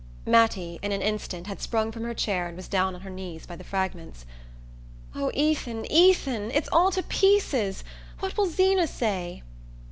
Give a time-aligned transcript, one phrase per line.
[0.25, 3.45] Mattie, in an instant, had sprung from her chair and was down on her knees
[3.45, 4.25] by the fragments.
[5.13, 7.83] "Oh, Ethan, Ethan it's all to pieces!
[8.19, 9.43] What will Zeena say?"